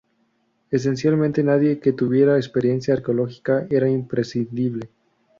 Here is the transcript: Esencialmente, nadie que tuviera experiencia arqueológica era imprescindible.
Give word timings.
Esencialmente, 0.71 1.43
nadie 1.43 1.79
que 1.79 1.93
tuviera 1.93 2.35
experiencia 2.37 2.95
arqueológica 2.95 3.67
era 3.69 3.87
imprescindible. 3.87 4.89